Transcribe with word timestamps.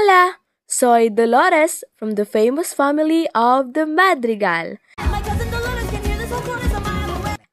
Hola! 0.00 0.40
Soy 0.66 1.10
Dolores 1.10 1.84
from 1.94 2.12
the 2.12 2.24
famous 2.24 2.72
family 2.72 3.28
of 3.34 3.74
the 3.74 3.84
Madrigal. 3.84 4.78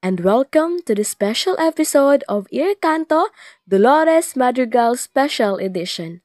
And 0.01 0.21
welcome 0.21 0.79
to 0.85 0.95
the 0.95 1.03
special 1.03 1.59
episode 1.59 2.23
of 2.29 2.47
Ear 2.51 2.73
Canto 2.81 3.27
Dolores 3.67 4.37
Madrigal 4.37 4.95
Special 4.95 5.57
Edition. 5.57 6.21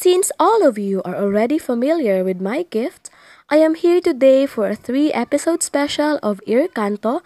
Since 0.00 0.32
all 0.40 0.64
of 0.64 0.78
you 0.78 1.04
are 1.04 1.14
already 1.14 1.58
familiar 1.58 2.24
with 2.24 2.40
my 2.40 2.64
gift, 2.64 3.10
I 3.52 3.60
am 3.60 3.74
here 3.76 4.00
today 4.00 4.46
for 4.46 4.72
a 4.72 4.74
three 4.74 5.12
episode 5.12 5.62
special 5.62 6.16
of 6.22 6.40
Ear 6.46 6.68
Canto 6.72 7.20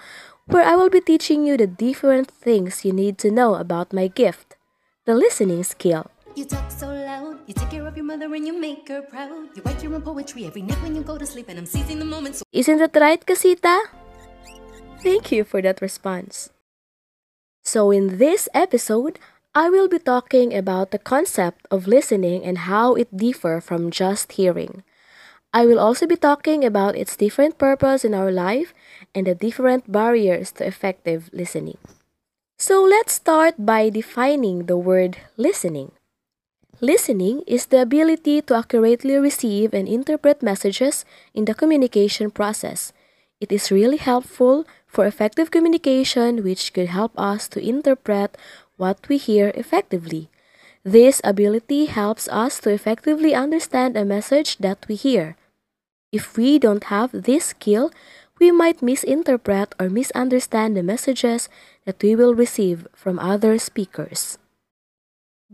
where 0.51 0.67
I 0.67 0.75
will 0.75 0.91
be 0.91 0.99
teaching 0.99 1.47
you 1.47 1.57
the 1.57 1.71
different 1.71 2.27
things 2.27 2.85
you 2.85 2.91
need 2.91 3.17
to 3.23 3.31
know 3.31 3.55
about 3.55 3.95
my 3.95 4.09
gift 4.11 4.59
the 5.07 5.15
listening 5.15 5.63
skill. 5.63 6.11
You 6.35 6.51
talk 6.51 6.67
so 6.67 6.91
loud, 6.91 7.47
you 7.47 7.55
take 7.55 7.71
care 7.71 7.87
of 7.87 7.95
your 7.95 8.11
mother 8.11 8.27
and 8.35 8.43
you 8.45 8.59
make 8.59 8.89
her 8.91 9.03
proud. 9.03 9.55
You 9.55 9.63
write 9.63 9.79
your 9.81 9.95
own 9.95 10.03
poetry 10.03 10.43
every 10.51 10.67
night 10.67 10.83
when 10.83 10.97
you 10.99 11.07
go 11.07 11.15
to 11.17 11.25
sleep, 11.25 11.47
and 11.47 11.63
I'm 11.63 11.71
seizing 11.71 12.01
the 12.01 12.11
moment. 12.11 12.43
So 12.43 12.45
Isn't 12.51 12.83
that 12.83 12.99
right, 12.99 13.25
Casita? 13.25 13.87
Thank 14.99 15.31
you 15.31 15.45
for 15.45 15.63
that 15.63 15.79
response. 15.81 16.51
So, 17.63 17.93
in 17.93 18.19
this 18.19 18.49
episode, 18.53 19.21
I 19.55 19.71
will 19.71 19.87
be 19.87 20.01
talking 20.01 20.53
about 20.53 20.91
the 20.91 20.99
concept 20.99 21.67
of 21.71 21.87
listening 21.87 22.43
and 22.45 22.67
how 22.67 22.95
it 22.95 23.17
differ 23.17 23.61
from 23.61 23.93
just 23.93 24.33
hearing. 24.33 24.83
I 25.53 25.65
will 25.65 25.79
also 25.79 26.07
be 26.07 26.17
talking 26.17 26.65
about 26.65 26.97
its 26.97 27.17
different 27.17 27.57
purpose 27.57 28.05
in 28.05 28.15
our 28.15 28.33
life 28.33 28.75
and 29.15 29.29
the 29.29 29.35
different 29.37 29.93
barriers 29.93 30.51
to 30.59 30.67
effective 30.67 31.31
listening. 31.33 31.79
So, 32.59 32.83
let's 32.83 33.15
start 33.15 33.55
by 33.59 33.91
defining 33.91 34.67
the 34.67 34.77
word 34.77 35.19
listening. 35.37 35.93
Listening 36.81 37.43
is 37.47 37.67
the 37.67 37.83
ability 37.83 38.43
to 38.43 38.57
accurately 38.57 39.17
receive 39.17 39.73
and 39.73 39.87
interpret 39.87 40.43
messages 40.43 41.05
in 41.33 41.45
the 41.45 41.55
communication 41.55 42.31
process. 42.33 42.93
It 43.41 43.53
is 43.53 43.71
really 43.71 43.99
helpful 43.99 44.67
for 44.87 45.07
effective 45.07 45.51
communication, 45.51 46.43
which 46.43 46.73
could 46.73 46.89
help 46.89 47.13
us 47.19 47.47
to 47.49 47.61
interpret 47.63 48.37
what 48.77 49.09
we 49.09 49.17
hear 49.17 49.53
effectively. 49.55 50.31
This 50.85 51.21
ability 51.25 51.87
helps 51.87 52.29
us 52.29 52.61
to 52.61 52.71
effectively 52.71 53.35
understand 53.35 53.97
a 53.97 54.05
message 54.05 54.59
that 54.59 54.85
we 54.89 54.97
hear. 54.97 55.37
If 56.13 56.37
we 56.37 56.59
don't 56.59 56.85
have 56.85 57.11
this 57.13 57.47
skill, 57.47 57.91
we 58.39 58.51
might 58.51 58.83
misinterpret 58.83 59.75
or 59.81 59.89
misunderstand 59.89 60.77
the 60.77 60.83
messages 60.83 61.49
that 61.87 62.03
we 62.03 62.15
will 62.15 62.35
receive 62.35 62.87
from 62.95 63.19
other 63.19 63.59
speakers. 63.59 64.39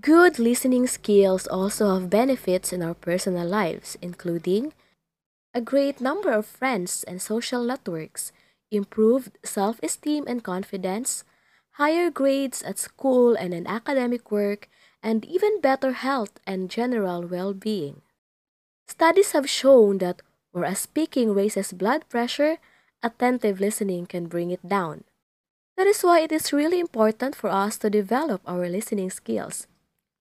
Good 0.00 0.38
listening 0.38 0.86
skills 0.86 1.46
also 1.46 1.92
have 1.94 2.10
benefits 2.10 2.72
in 2.72 2.82
our 2.82 2.94
personal 2.94 3.46
lives, 3.46 3.98
including 4.00 4.72
a 5.52 5.60
great 5.60 6.00
number 6.00 6.32
of 6.32 6.46
friends 6.46 7.04
and 7.04 7.20
social 7.20 7.62
networks, 7.62 8.32
improved 8.70 9.36
self 9.44 9.78
esteem 9.82 10.24
and 10.26 10.42
confidence, 10.42 11.24
higher 11.72 12.10
grades 12.10 12.62
at 12.62 12.78
school 12.78 13.34
and 13.34 13.54
in 13.54 13.66
academic 13.66 14.30
work, 14.30 14.68
and 15.02 15.24
even 15.24 15.60
better 15.60 15.92
health 15.92 16.40
and 16.46 16.70
general 16.70 17.26
well 17.26 17.54
being. 17.54 18.02
Studies 18.88 19.32
have 19.32 19.48
shown 19.48 19.98
that 19.98 20.22
whereas 20.52 20.80
speaking 20.80 21.34
raises 21.34 21.72
blood 21.72 22.08
pressure, 22.08 22.58
attentive 23.02 23.60
listening 23.60 24.06
can 24.06 24.26
bring 24.26 24.50
it 24.50 24.66
down. 24.68 25.04
That 25.76 25.86
is 25.86 26.02
why 26.02 26.20
it 26.20 26.32
is 26.32 26.52
really 26.52 26.80
important 26.80 27.34
for 27.34 27.50
us 27.50 27.78
to 27.78 27.90
develop 27.90 28.42
our 28.46 28.68
listening 28.68 29.10
skills. 29.10 29.66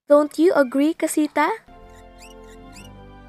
Don't 0.10 0.38
you 0.40 0.54
agree, 0.54 0.94
Casita? 0.94 1.50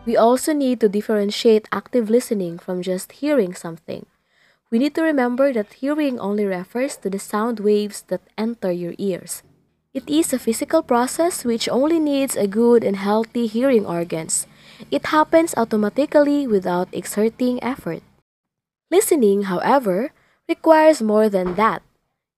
We 0.07 0.17
also 0.17 0.53
need 0.53 0.81
to 0.81 0.89
differentiate 0.89 1.69
active 1.73 2.11
listening 2.11 2.59
from 2.59 2.83
just 2.83 3.13
hearing 3.13 3.55
something. 3.55 4.07
We 4.71 4.79
need 4.79 4.95
to 4.95 5.03
remember 5.03 5.53
that 5.53 5.83
hearing 5.83 6.21
only 6.21 6.45
refers 6.45 6.97
to 6.99 7.11
the 7.11 7.19
sound 7.19 7.59
waves 7.59 8.03
that 8.07 8.23
enter 8.39 8.71
your 8.71 8.95
ears. 8.99 9.43
It 9.93 10.09
is 10.09 10.33
a 10.33 10.39
physical 10.39 10.83
process 10.83 11.45
which 11.45 11.69
only 11.69 11.99
needs 11.99 12.37
a 12.37 12.47
good 12.47 12.85
and 12.85 12.95
healthy 12.95 13.49
hearing 13.49 13.85
organs. 13.85 14.47
It 14.91 15.07
happens 15.07 15.55
automatically 15.57 16.47
without 16.47 16.87
exerting 16.93 17.63
effort. 17.63 18.03
Listening, 18.91 19.51
however, 19.51 20.13
requires 20.49 21.03
more 21.03 21.29
than 21.29 21.57
that. 21.57 21.83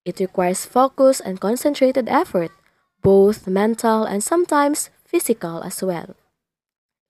It 0.06 0.18
requires 0.18 0.64
focus 0.64 1.20
and 1.20 1.40
concentrated 1.40 2.08
effort, 2.08 2.50
both 3.02 3.46
mental 3.46 4.04
and 4.04 4.24
sometimes 4.24 4.88
physical 5.04 5.62
as 5.62 5.82
well. 5.82 6.16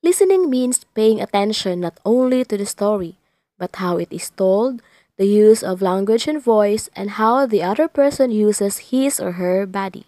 Listening 0.02 0.50
means 0.50 0.82
paying 0.94 1.20
attention 1.20 1.80
not 1.80 2.00
only 2.04 2.44
to 2.44 2.58
the 2.58 2.66
story, 2.66 3.18
but 3.56 3.76
how 3.76 3.96
it 3.98 4.10
is 4.10 4.30
told, 4.30 4.82
the 5.22 5.30
use 5.30 5.62
of 5.62 5.78
language 5.78 6.26
and 6.26 6.42
voice, 6.42 6.90
and 6.98 7.14
how 7.14 7.46
the 7.46 7.62
other 7.62 7.86
person 7.86 8.34
uses 8.34 8.90
his 8.90 9.22
or 9.22 9.38
her 9.38 9.62
body. 9.70 10.02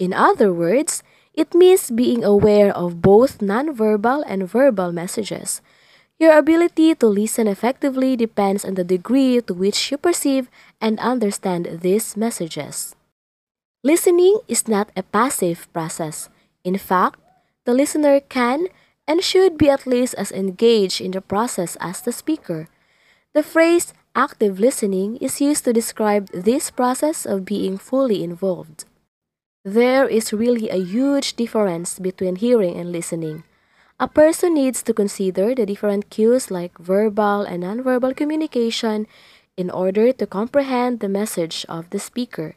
In 0.00 0.16
other 0.16 0.56
words, 0.56 1.04
it 1.36 1.52
means 1.52 1.92
being 1.92 2.24
aware 2.24 2.72
of 2.72 3.04
both 3.04 3.44
nonverbal 3.44 4.24
and 4.24 4.48
verbal 4.48 4.90
messages. 4.90 5.60
Your 6.16 6.32
ability 6.32 6.94
to 6.96 7.06
listen 7.06 7.46
effectively 7.46 8.16
depends 8.16 8.64
on 8.64 8.72
the 8.72 8.88
degree 8.88 9.44
to 9.44 9.52
which 9.52 9.92
you 9.92 10.00
perceive 10.00 10.48
and 10.80 10.98
understand 10.98 11.84
these 11.84 12.16
messages. 12.16 12.96
Listening 13.84 14.40
is 14.48 14.66
not 14.66 14.88
a 14.96 15.04
passive 15.04 15.68
process. 15.76 16.32
In 16.64 16.80
fact, 16.80 17.20
the 17.68 17.76
listener 17.76 18.18
can 18.18 18.72
and 19.06 19.20
should 19.20 19.60
be 19.60 19.68
at 19.68 19.86
least 19.86 20.16
as 20.16 20.32
engaged 20.32 21.04
in 21.04 21.12
the 21.12 21.20
process 21.20 21.76
as 21.84 22.00
the 22.00 22.16
speaker. 22.16 22.66
The 23.34 23.44
phrase 23.44 23.92
active 24.18 24.58
listening 24.58 25.16
is 25.18 25.40
used 25.40 25.64
to 25.64 25.72
describe 25.72 26.26
this 26.34 26.72
process 26.74 27.24
of 27.24 27.44
being 27.44 27.78
fully 27.78 28.24
involved. 28.24 28.84
There 29.64 30.08
is 30.08 30.32
really 30.32 30.68
a 30.68 30.82
huge 30.82 31.36
difference 31.38 32.00
between 32.00 32.34
hearing 32.34 32.74
and 32.74 32.90
listening. 32.90 33.44
A 34.00 34.08
person 34.08 34.54
needs 34.54 34.82
to 34.82 34.92
consider 34.92 35.54
the 35.54 35.66
different 35.66 36.10
cues 36.10 36.50
like 36.50 36.76
verbal 36.78 37.42
and 37.42 37.62
nonverbal 37.62 38.16
communication 38.16 39.06
in 39.56 39.70
order 39.70 40.10
to 40.12 40.26
comprehend 40.26 40.98
the 40.98 41.08
message 41.08 41.64
of 41.68 41.90
the 41.90 42.00
speaker. 42.00 42.56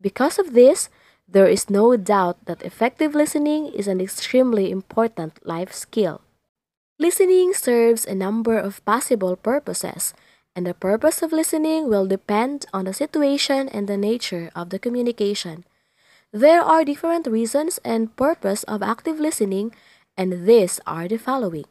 Because 0.00 0.38
of 0.38 0.54
this, 0.54 0.88
there 1.26 1.50
is 1.50 1.70
no 1.70 1.96
doubt 1.96 2.46
that 2.46 2.62
effective 2.62 3.14
listening 3.14 3.66
is 3.74 3.88
an 3.88 4.00
extremely 4.00 4.70
important 4.70 5.34
life 5.42 5.72
skill. 5.72 6.20
Listening 6.98 7.54
serves 7.54 8.06
a 8.06 8.14
number 8.14 8.56
of 8.56 8.84
possible 8.84 9.34
purposes, 9.34 10.14
and 10.54 10.66
the 10.66 10.74
purpose 10.74 11.22
of 11.22 11.32
listening 11.32 11.88
will 11.88 12.06
depend 12.06 12.66
on 12.72 12.84
the 12.84 12.92
situation 12.92 13.68
and 13.68 13.88
the 13.88 13.96
nature 13.96 14.50
of 14.54 14.70
the 14.70 14.78
communication. 14.78 15.64
There 16.32 16.62
are 16.62 16.84
different 16.84 17.26
reasons 17.26 17.78
and 17.84 18.14
purpose 18.16 18.62
of 18.64 18.82
active 18.82 19.20
listening, 19.20 19.74
and 20.16 20.46
these 20.46 20.80
are 20.86 21.08
the 21.08 21.18
following. 21.18 21.64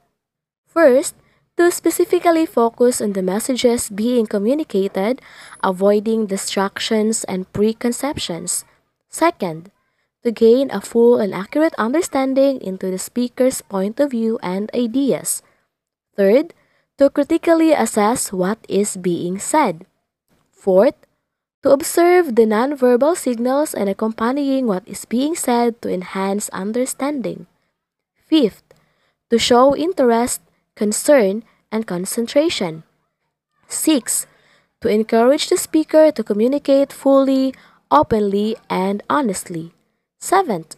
First, 0.68 1.16
to 1.58 1.70
specifically 1.70 2.46
focus 2.46 3.02
on 3.02 3.14
the 3.14 3.22
messages 3.22 3.90
being 3.90 4.26
communicated, 4.26 5.22
avoiding 5.64 6.26
distractions 6.26 7.24
and 7.26 7.52
preconceptions. 7.54 8.66
Second, 9.10 9.70
to 10.24 10.32
gain 10.32 10.70
a 10.72 10.80
full 10.80 11.20
and 11.20 11.34
accurate 11.34 11.74
understanding 11.78 12.62
into 12.62 12.90
the 12.90 12.98
speaker's 12.98 13.62
point 13.62 14.00
of 14.00 14.12
view 14.12 14.40
and 14.42 14.70
ideas. 14.74 15.42
Third, 16.16 16.54
to 17.02 17.10
critically 17.10 17.74
assess 17.74 18.30
what 18.30 18.62
is 18.70 18.94
being 18.94 19.42
said. 19.42 19.90
Fourth, 20.54 20.94
to 21.66 21.74
observe 21.74 22.38
the 22.38 22.46
nonverbal 22.46 23.18
signals 23.18 23.74
and 23.74 23.90
accompanying 23.90 24.68
what 24.68 24.86
is 24.86 25.10
being 25.10 25.34
said 25.34 25.82
to 25.82 25.90
enhance 25.90 26.48
understanding. 26.54 27.48
Fifth, 28.14 28.62
to 29.32 29.40
show 29.42 29.76
interest, 29.76 30.46
concern, 30.76 31.42
and 31.72 31.88
concentration. 31.88 32.84
Six, 33.66 34.28
to 34.82 34.88
encourage 34.88 35.50
the 35.50 35.58
speaker 35.58 36.12
to 36.12 36.24
communicate 36.24 36.94
fully, 36.94 37.56
openly, 37.90 38.58
and 38.70 39.02
honestly. 39.10 39.74
Seventh, 40.20 40.78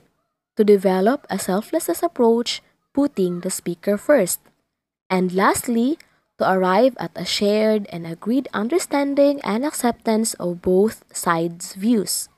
to 0.55 0.63
develop 0.63 1.27
a 1.29 1.37
selflessness 1.37 2.01
approach, 2.01 2.63
putting 2.93 3.41
the 3.41 3.51
speaker 3.51 3.97
first. 3.97 4.39
And 5.09 5.35
lastly, 5.35 5.99
to 6.37 6.49
arrive 6.49 6.95
at 6.99 7.11
a 7.15 7.25
shared 7.25 7.85
and 7.89 8.07
agreed 8.07 8.47
understanding 8.53 9.41
and 9.43 9.65
acceptance 9.65 10.33
of 10.35 10.61
both 10.61 11.03
sides' 11.13 11.73
views. 11.73 12.29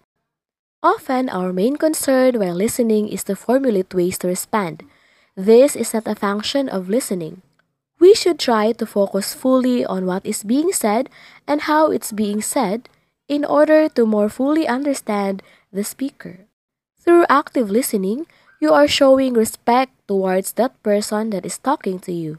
Often, 0.84 1.30
our 1.30 1.52
main 1.52 1.78
concern 1.78 2.38
while 2.38 2.54
listening 2.54 3.08
is 3.08 3.24
to 3.26 3.36
formulate 3.36 3.94
ways 3.94 4.18
to 4.20 4.28
respond. 4.28 4.84
This 5.36 5.76
is 5.76 5.94
not 5.94 6.08
a 6.08 6.16
function 6.16 6.70
of 6.70 6.90
listening. 6.90 7.42
We 8.00 8.14
should 8.14 8.38
try 8.38 8.72
to 8.74 8.86
focus 8.86 9.34
fully 9.34 9.86
on 9.86 10.06
what 10.06 10.26
is 10.26 10.44
being 10.44 10.72
said 10.72 11.10
and 11.48 11.62
how 11.62 11.92
it's 11.92 12.12
being 12.12 12.42
said 12.42 12.88
in 13.28 13.44
order 13.44 13.90
to 13.90 14.06
more 14.06 14.30
fully 14.30 14.68
understand 14.68 15.42
the 15.74 15.84
speaker. 15.84 16.46
Through 17.02 17.26
active 17.30 17.72
listening, 17.72 18.28
you 18.62 18.74
are 18.74 18.88
showing 18.88 19.34
respect 19.34 19.92
towards 20.08 20.54
that 20.54 20.78
person 20.84 21.32
that 21.32 21.46
is 21.46 21.58
talking 21.58 22.00
to 22.06 22.12
you. 22.12 22.38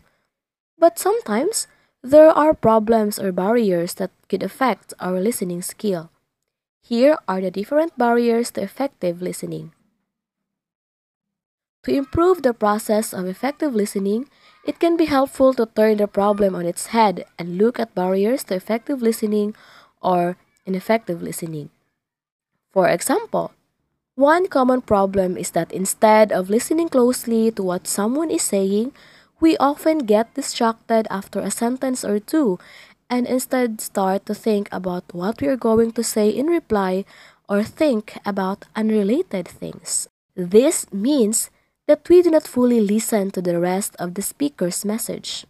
But 0.79 0.99
sometimes, 0.99 1.67
there 2.03 2.31
are 2.31 2.55
problems 2.55 3.19
or 3.19 3.33
barriers 3.33 3.95
that 3.95 4.11
could 4.29 4.43
affect 4.43 4.95
our 5.01 5.21
listening 5.21 5.63
skill. 5.63 6.11
Here 6.83 7.19
are 7.27 7.41
the 7.41 7.51
different 7.51 7.99
barriers 7.99 8.53
to 8.53 8.63
effective 8.63 9.21
listening. 9.21 9.73
To 11.85 11.95
improve 11.95 12.43
the 12.43 12.53
process 12.53 13.15
of 13.15 13.27
effective 13.27 13.75
listening, 13.75 14.29
it 14.67 14.79
can 14.79 14.97
be 14.97 15.07
helpful 15.07 15.55
to 15.55 15.67
turn 15.67 15.99
the 15.99 16.07
problem 16.07 16.55
on 16.55 16.67
its 16.67 16.91
head 16.91 17.25
and 17.39 17.59
look 17.59 17.79
at 17.79 17.95
barriers 17.95 18.43
to 18.45 18.55
effective 18.55 19.01
listening 19.01 19.55
or 20.03 20.37
ineffective 20.67 21.23
listening. 21.23 21.71
For 22.73 22.89
example, 22.89 23.53
one 24.17 24.49
common 24.49 24.83
problem 24.83 25.37
is 25.37 25.53
that 25.53 25.71
instead 25.71 26.33
of 26.33 26.51
listening 26.51 26.89
closely 26.89 27.51
to 27.53 27.63
what 27.63 27.87
someone 27.87 28.31
is 28.31 28.43
saying, 28.43 28.93
we 29.41 29.57
often 29.59 29.99
get 29.99 30.35
distracted 30.35 31.07
after 31.11 31.41
a 31.41 31.51
sentence 31.51 32.05
or 32.05 32.19
two 32.19 32.59
and 33.09 33.27
instead 33.27 33.81
start 33.81 34.27
to 34.27 34.35
think 34.35 34.69
about 34.73 35.05
what 35.13 35.41
we 35.41 35.49
are 35.49 35.57
going 35.57 35.93
to 35.93 36.03
say 36.03 36.29
in 36.29 36.47
reply 36.47 37.05
or 37.49 37.63
think 37.63 38.19
about 38.25 38.65
unrelated 38.75 39.47
things. 39.47 40.09
This 40.35 40.91
means 40.93 41.51
that 41.87 42.09
we 42.09 42.23
do 42.23 42.31
not 42.31 42.47
fully 42.47 42.81
listen 42.81 43.31
to 43.31 43.41
the 43.41 43.61
rest 43.61 43.95
of 43.99 44.15
the 44.15 44.23
speaker's 44.23 44.85
message. 44.85 45.47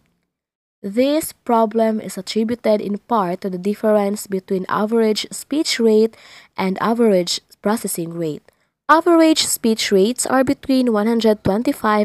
This 0.83 1.33
problem 1.33 1.99
is 1.99 2.17
attributed 2.17 2.81
in 2.81 2.99
part 2.99 3.41
to 3.41 3.49
the 3.49 3.57
difference 3.57 4.27
between 4.27 4.65
average 4.69 5.25
speech 5.31 5.79
rate 5.79 6.15
and 6.55 6.77
average 6.79 7.41
processing 7.61 8.13
rate. 8.13 8.43
Average 8.89 9.43
speech 9.43 9.91
rates 9.91 10.25
are 10.25 10.45
between 10.45 10.93
125 10.93 11.43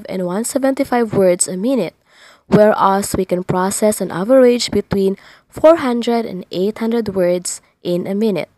and 0.09 0.27
175 0.27 1.15
words 1.15 1.47
a 1.47 1.57
minute, 1.57 1.95
whereas 2.49 3.15
we 3.15 3.25
can 3.25 3.45
process 3.45 4.01
an 4.01 4.11
average 4.11 4.73
between 4.73 5.17
400 5.47 6.27
and 6.27 6.45
800 6.51 7.15
words 7.15 7.63
in 7.85 8.09
a 8.09 8.17
minute. 8.17 8.51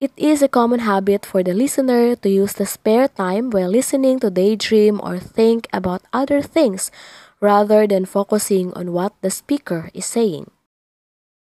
It 0.00 0.10
is 0.16 0.42
a 0.42 0.50
common 0.50 0.80
habit 0.80 1.24
for 1.24 1.44
the 1.44 1.54
listener 1.54 2.16
to 2.16 2.28
use 2.28 2.54
the 2.54 2.66
spare 2.66 3.06
time 3.06 3.50
while 3.50 3.70
listening 3.70 4.18
to 4.26 4.30
daydream 4.30 4.98
or 4.98 5.20
think 5.20 5.68
about 5.72 6.02
other 6.12 6.42
things 6.42 6.90
rather 7.38 7.86
than 7.86 8.10
focusing 8.10 8.74
on 8.74 8.90
what 8.90 9.14
the 9.22 9.30
speaker 9.30 9.88
is 9.94 10.06
saying. 10.06 10.50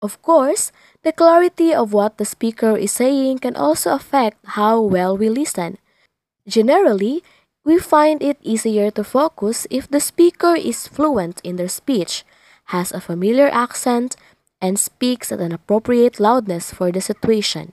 Of 0.03 0.20
course, 0.20 0.73
the 1.05 1.12
clarity 1.12 1.73
of 1.73 1.94
what 1.94 2.19
the 2.19 2.26
speaker 2.26 2.76
is 2.76 2.93
saying 2.93 3.38
can 3.38 3.56
also 3.56 3.94
affect 3.94 4.37
how 4.61 4.79
well 4.82 5.17
we 5.17 5.31
listen. 5.31 5.79
Generally, 6.46 7.22
we 7.64 7.78
find 7.78 8.22
it 8.22 8.38
easier 8.42 8.90
to 8.90 9.04
focus 9.04 9.66
if 9.70 9.88
the 9.88 10.00
speaker 10.00 10.54
is 10.54 10.88
fluent 10.88 11.40
in 11.44 11.56
their 11.56 11.68
speech, 11.68 12.24
has 12.66 12.90
a 12.90 13.00
familiar 13.00 13.48
accent, 13.48 14.16
and 14.60 14.78
speaks 14.78 15.30
at 15.30 15.40
an 15.40 15.52
appropriate 15.52 16.18
loudness 16.18 16.72
for 16.72 16.90
the 16.90 17.00
situation. 17.00 17.72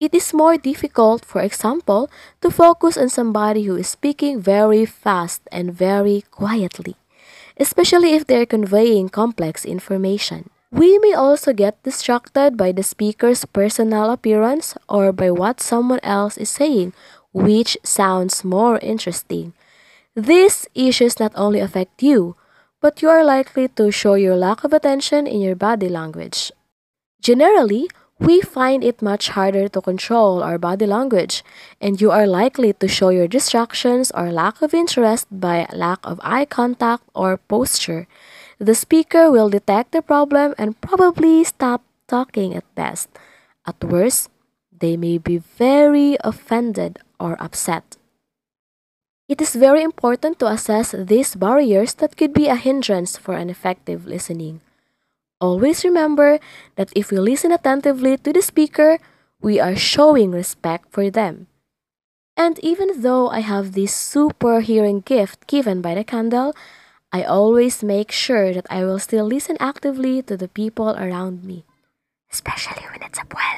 It 0.00 0.14
is 0.14 0.32
more 0.32 0.56
difficult, 0.56 1.24
for 1.24 1.42
example, 1.42 2.10
to 2.40 2.50
focus 2.50 2.96
on 2.96 3.10
somebody 3.10 3.64
who 3.64 3.76
is 3.76 3.88
speaking 3.88 4.40
very 4.40 4.86
fast 4.86 5.42
and 5.52 5.74
very 5.74 6.24
quietly, 6.30 6.96
especially 7.58 8.14
if 8.14 8.26
they 8.26 8.40
are 8.40 8.46
conveying 8.46 9.10
complex 9.10 9.64
information. 9.64 10.48
We 10.72 10.98
may 10.98 11.12
also 11.12 11.52
get 11.52 11.82
distracted 11.82 12.56
by 12.56 12.72
the 12.72 12.82
speaker's 12.82 13.44
personal 13.44 14.10
appearance 14.10 14.74
or 14.88 15.12
by 15.12 15.30
what 15.30 15.60
someone 15.60 16.00
else 16.02 16.38
is 16.38 16.48
saying 16.48 16.94
which 17.32 17.78
sounds 17.82 18.44
more 18.44 18.78
interesting. 18.78 19.52
These 20.14 20.66
issues 20.74 21.20
not 21.20 21.32
only 21.34 21.60
affect 21.60 22.02
you, 22.02 22.36
but 22.80 23.02
you 23.02 23.08
are 23.08 23.24
likely 23.24 23.68
to 23.68 23.90
show 23.92 24.14
your 24.14 24.36
lack 24.36 24.64
of 24.64 24.72
attention 24.72 25.26
in 25.26 25.40
your 25.40 25.54
body 25.54 25.88
language. 25.88 26.50
Generally, 27.20 27.88
we 28.20 28.40
find 28.40 28.84
it 28.84 29.00
much 29.00 29.30
harder 29.30 29.68
to 29.68 29.80
control 29.80 30.42
our 30.42 30.58
body 30.58 30.84
language, 30.86 31.42
and 31.80 32.00
you 32.00 32.10
are 32.10 32.26
likely 32.26 32.72
to 32.74 32.86
show 32.86 33.08
your 33.08 33.26
distractions 33.26 34.10
or 34.12 34.30
lack 34.30 34.60
of 34.60 34.74
interest 34.74 35.26
by 35.30 35.66
lack 35.72 36.00
of 36.04 36.20
eye 36.22 36.44
contact 36.44 37.02
or 37.14 37.38
posture. 37.38 38.06
The 38.58 38.74
speaker 38.74 39.30
will 39.30 39.48
detect 39.48 39.92
the 39.92 40.02
problem 40.02 40.54
and 40.58 40.78
probably 40.82 41.44
stop 41.44 41.82
talking 42.08 42.54
at 42.54 42.68
best. 42.74 43.08
At 43.66 43.82
worst, 43.82 44.28
they 44.80 44.96
may 44.96 45.18
be 45.18 45.38
very 45.38 46.16
offended 46.24 46.98
or 47.20 47.40
upset. 47.40 47.96
It 49.28 49.40
is 49.40 49.54
very 49.54 49.82
important 49.82 50.40
to 50.40 50.48
assess 50.48 50.90
these 50.90 51.36
barriers 51.36 51.94
that 52.02 52.16
could 52.16 52.34
be 52.34 52.48
a 52.48 52.56
hindrance 52.56 53.16
for 53.16 53.36
an 53.36 53.48
effective 53.48 54.04
listening. 54.04 54.60
Always 55.40 55.84
remember 55.84 56.40
that 56.74 56.92
if 56.96 57.10
we 57.10 57.18
listen 57.18 57.52
attentively 57.52 58.18
to 58.18 58.32
the 58.32 58.42
speaker, 58.42 58.98
we 59.40 59.60
are 59.60 59.76
showing 59.76 60.32
respect 60.32 60.90
for 60.90 61.10
them. 61.10 61.46
And 62.36 62.58
even 62.58 63.02
though 63.02 63.28
I 63.28 63.40
have 63.40 63.72
this 63.72 63.94
super 63.94 64.60
hearing 64.60 65.00
gift 65.00 65.46
given 65.46 65.80
by 65.80 65.94
the 65.94 66.04
candle, 66.04 66.54
I 67.12 67.22
always 67.22 67.82
make 67.82 68.12
sure 68.12 68.52
that 68.52 68.66
I 68.70 68.84
will 68.84 68.98
still 68.98 69.26
listen 69.26 69.56
actively 69.60 70.22
to 70.22 70.36
the 70.36 70.48
people 70.48 70.90
around 70.90 71.44
me, 71.44 71.64
especially 72.32 72.86
when 72.90 73.02
it's 73.02 73.18
a 73.18 73.22
abuela. 73.22 73.49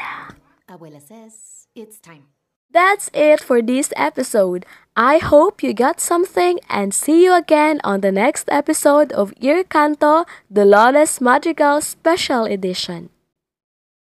Abuela 0.73 1.01
says 1.01 1.69
it's 1.75 2.01
time. 2.01 2.25
That's 2.71 3.11
it 3.13 3.41
for 3.41 3.61
this 3.61 3.93
episode. 3.97 4.65
I 4.97 5.19
hope 5.19 5.63
you 5.63 5.75
got 5.75 6.01
something 6.01 6.59
and 6.71 6.95
see 6.95 7.25
you 7.25 7.35
again 7.35 7.81
on 7.85 8.01
the 8.01 8.11
next 8.11 8.49
episode 8.51 9.13
of 9.13 9.35
Ear 9.41 9.63
Canto, 9.65 10.25
the 10.51 10.65
Dolores 10.65 11.21
Madrigal 11.21 11.83
Special 11.83 12.45
Edition. 12.47 13.11